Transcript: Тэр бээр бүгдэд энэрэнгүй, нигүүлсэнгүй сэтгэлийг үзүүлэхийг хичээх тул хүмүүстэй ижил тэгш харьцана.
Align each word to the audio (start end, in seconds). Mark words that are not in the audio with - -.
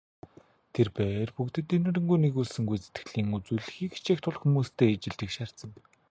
Тэр 0.73 0.87
бээр 0.97 1.29
бүгдэд 1.35 1.67
энэрэнгүй, 1.77 2.17
нигүүлсэнгүй 2.21 2.77
сэтгэлийг 2.81 3.27
үзүүлэхийг 3.37 3.91
хичээх 3.95 4.19
тул 4.23 4.37
хүмүүстэй 4.39 4.89
ижил 4.95 5.15
тэгш 5.19 5.35
харьцана. 5.39 5.75